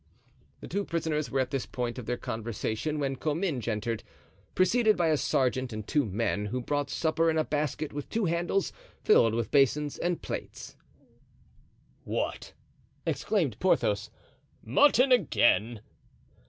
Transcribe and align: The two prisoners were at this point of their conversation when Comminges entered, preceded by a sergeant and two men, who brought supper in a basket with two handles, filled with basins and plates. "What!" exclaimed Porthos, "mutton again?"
The 0.61 0.67
two 0.67 0.83
prisoners 0.83 1.29
were 1.29 1.39
at 1.39 1.51
this 1.51 1.67
point 1.67 1.99
of 1.99 2.07
their 2.07 2.17
conversation 2.17 2.97
when 2.97 3.17
Comminges 3.17 3.67
entered, 3.67 4.03
preceded 4.55 4.97
by 4.97 5.09
a 5.09 5.15
sergeant 5.15 5.71
and 5.71 5.85
two 5.85 6.05
men, 6.07 6.47
who 6.47 6.59
brought 6.59 6.89
supper 6.89 7.29
in 7.29 7.37
a 7.37 7.43
basket 7.43 7.93
with 7.93 8.09
two 8.09 8.25
handles, 8.25 8.73
filled 9.03 9.35
with 9.35 9.51
basins 9.51 9.99
and 9.99 10.23
plates. 10.23 10.75
"What!" 12.03 12.53
exclaimed 13.05 13.59
Porthos, 13.59 14.09
"mutton 14.63 15.11
again?" 15.11 15.81